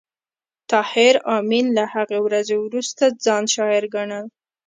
[0.71, 4.25] طاهر آمین له هغې ورځې وروسته ځان شاعر ګڼل